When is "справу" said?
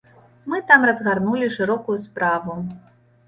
2.07-2.57